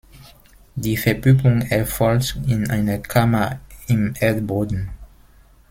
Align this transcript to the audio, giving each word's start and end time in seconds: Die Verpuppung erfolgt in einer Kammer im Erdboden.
Die 0.73 0.97
Verpuppung 0.97 1.61
erfolgt 1.61 2.35
in 2.47 2.71
einer 2.71 2.97
Kammer 2.97 3.59
im 3.87 4.15
Erdboden. 4.19 4.89